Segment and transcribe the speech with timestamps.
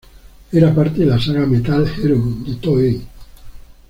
[0.51, 3.01] Era parte de la saga Metal Hero de Toei.